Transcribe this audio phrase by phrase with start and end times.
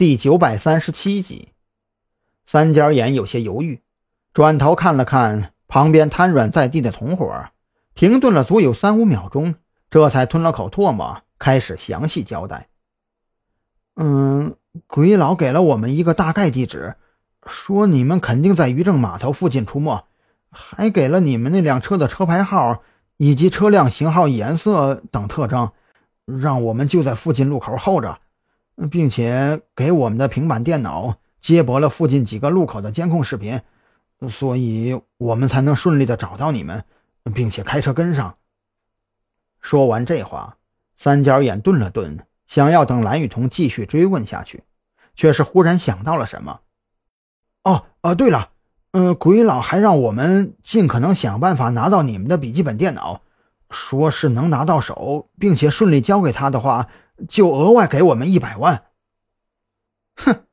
[0.00, 1.50] 第九百三十七集，
[2.46, 3.82] 三角眼有些犹豫，
[4.32, 7.50] 转头看了看旁边瘫软在地的同伙，
[7.94, 9.56] 停顿了足有三五秒钟，
[9.90, 12.68] 这才吞了口唾沫，开始详细交代
[14.00, 16.94] ：“嗯，鬼佬给了我们一个大概地址，
[17.44, 20.02] 说你们肯定在渔政码头附近出没，
[20.50, 22.82] 还给了你们那辆车的车牌号
[23.18, 25.70] 以及车辆型号、颜色等特征，
[26.24, 28.18] 让我们就在附近路口候着。”
[28.90, 33.60] 并且给我们的平板电脑接驳了附近几个路口的监控视频，
[34.30, 36.84] 所以我们才能顺利的找到你们，
[37.34, 38.34] 并且开车跟上。
[39.60, 40.56] 说完这话，
[40.96, 44.64] 三角眼顿了顿，想要等蓝雨桐继续追问下去，
[45.14, 46.60] 却是忽然想到了什么。
[47.64, 48.50] 哦，呃，对了，
[48.92, 53.20] 嗯，鬼佬还让我们尽可能想办法拿到你们的笔记本电脑，
[53.68, 56.88] 说是能拿到手，并且顺利交给他的话。
[57.28, 58.84] 就额外给我们一百万。
[60.16, 60.44] 哼，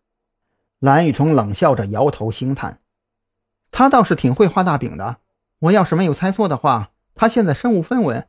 [0.80, 2.80] 蓝雨桐冷笑着摇头兴叹，
[3.72, 5.18] 他倒是挺会画大饼的。
[5.59, 8.28] 我要是没有猜错的话，他现在身无分文，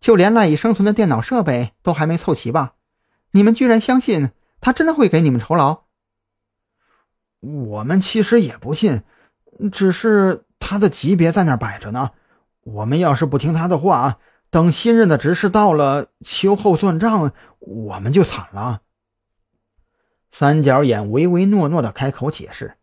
[0.00, 2.74] 就连赖以生存的电脑设备都还没凑齐吧？
[3.30, 5.84] 你们居然相信他真的会给你们酬劳？
[7.40, 9.02] 我们其实也不信，
[9.72, 12.10] 只是他的级别在那摆着呢。
[12.62, 14.18] 我们要是不听他的话，
[14.50, 17.32] 等新任的执事到了，秋后算账。
[17.60, 18.82] 我们就惨了。
[20.30, 22.78] 三角眼唯唯诺诺的开口解释，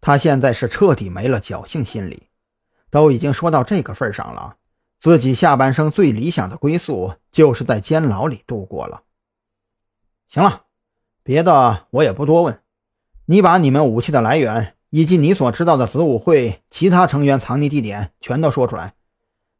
[0.00, 2.28] 他现在是彻底没了侥幸心理，
[2.90, 4.56] 都已经说到这个份上了，
[4.98, 9.02] 自己下半生最理想的归宿就是在监牢里度过了。
[10.26, 10.62] 行了，
[11.22, 12.60] 别的我也不多问，
[13.26, 18.94] 你把你们武器的来源以及你所知道的子午会其他成员藏匿地点全都说出来。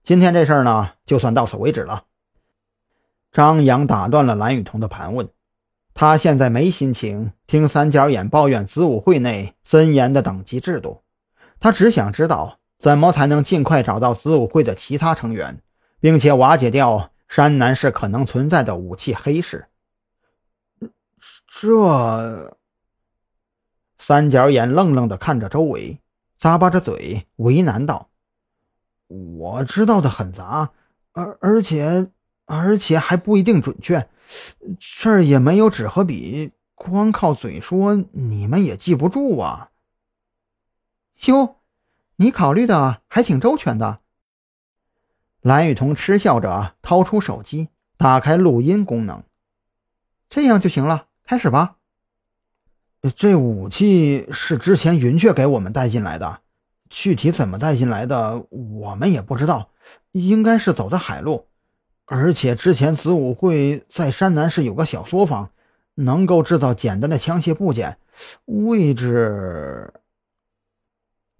[0.04, 2.04] 今天这事儿呢，就算到此为止了。
[3.32, 5.30] 张扬打断了蓝雨桐的盘问，
[5.94, 11.02] 他现在没心情听三角眼抱怨子午会内森严的等级制度，
[11.58, 15.62] 他只想知道怎么才能尽快找到子午会的其他成员，
[16.00, 19.68] 并且瓦解掉山南市可能存在的武器黑市。
[21.48, 22.58] 这
[23.96, 25.98] 三角眼愣愣地看着周围，
[26.38, 28.10] 咂巴着嘴为难道
[29.38, 30.70] ：“我知道的很杂，
[31.12, 32.10] 而而且……”
[32.46, 34.06] 而且还不一定准确，
[34.78, 39.70] 这儿也没有纸和笔，光靠嘴说你们也记不住啊。
[41.24, 41.56] 哟，
[42.16, 44.00] 你考虑的还挺周全的。
[45.40, 49.22] 蓝雨桐嗤笑着掏出手机，打开录音功能，
[50.28, 51.76] 这样就行了，开始吧。
[53.16, 56.42] 这武器是之前云雀给我们带进来的，
[56.96, 59.70] 具体怎么带进来的我们也不知道，
[60.12, 61.48] 应该是走的海路。
[62.04, 65.50] 而且之前子午会在山南市有个小作坊，
[65.96, 67.98] 能够制造简单的枪械部件。
[68.44, 69.92] 位置。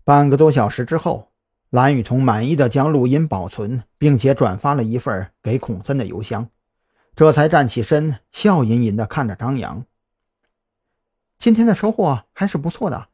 [0.02, 1.30] 半个多小时之后，
[1.70, 6.48] 蓝雨桐满意的将录音保存，并且转发了一份给孔森的邮箱，
[7.14, 9.86] 这才站起身，笑吟吟的看着张扬。
[11.38, 13.06] 今天的收获还是不错的，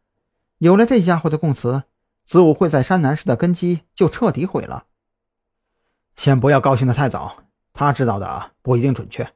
[0.56, 1.82] 有了这家伙的供词，
[2.30, 4.84] 子午会在山南市的根基就彻底毁了。
[6.14, 7.42] 先不要高兴的太早，
[7.72, 9.32] 他知道的不一定准确，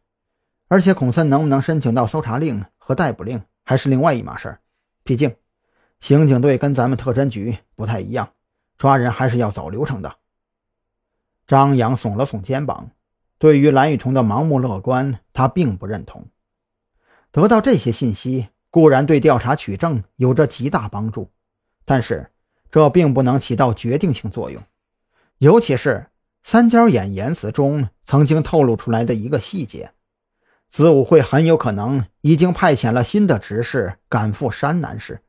[0.68, 4.60] 而且孔森能不能申请到搜查令和逮捕令还是另外一码事。
[5.02, 5.34] 毕竟，
[5.98, 8.30] 刑警队跟咱们特侦局不太一样，
[8.78, 10.14] 抓人还是要走流程的。
[11.48, 12.92] 张扬耸了耸肩膀，
[13.38, 16.28] 对于蓝雨桐的盲目乐观，他并不认同。
[17.32, 21.32] 得到这些信息固然对调查取证有着极大帮助，
[21.84, 22.30] 但是
[22.74, 24.60] 这并不能起到决定性作用，
[25.38, 26.06] 尤其是。
[26.42, 29.92] 三角眼言辞中曾经透露出来的一个细节：
[30.72, 35.20] 子午会很有可能已经派遣了新的执事赶赴山南市。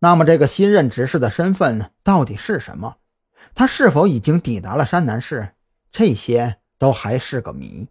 [0.00, 2.96] 那么，这个新任执事的身份到底是什么？
[3.54, 5.54] 他是否已经抵达了山南市？
[5.90, 7.88] 这些都还是个谜。